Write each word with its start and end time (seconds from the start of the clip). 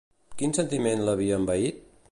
Quin 0.39 0.55
sentiment 0.59 1.05
l'havia 1.09 1.41
envaït? 1.43 1.87